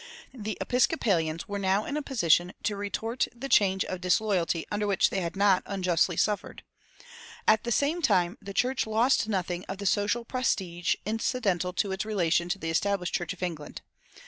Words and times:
The 0.33 0.57
Episcopalians 0.59 1.47
were 1.47 1.59
now 1.59 1.85
in 1.85 1.95
a 1.95 2.01
position 2.01 2.53
to 2.63 2.75
retort 2.75 3.27
the 3.35 3.47
charge 3.47 3.85
of 3.85 4.01
disloyalty 4.01 4.65
under 4.71 4.87
which 4.87 5.11
they 5.11 5.21
had 5.21 5.35
not 5.35 5.61
unjustly 5.67 6.17
suffered. 6.17 6.63
At 7.47 7.65
the 7.65 7.71
same 7.71 8.01
time 8.01 8.39
their 8.41 8.51
church 8.55 8.87
lost 8.87 9.29
nothing 9.29 9.63
of 9.65 9.77
the 9.77 9.85
social 9.85 10.25
prestige 10.25 10.95
incidental 11.05 11.71
to 11.73 11.91
its 11.91 12.03
relation 12.03 12.49
to 12.49 12.57
the 12.57 12.71
established 12.71 13.13
Church 13.13 13.33
of 13.33 13.43
England. 13.43 13.83